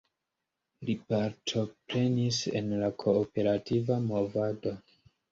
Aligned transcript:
Li 0.87 0.93
partoprenis 1.11 2.39
en 2.59 2.71
la 2.83 2.89
kooperativa 3.03 3.99
movado. 4.07 4.73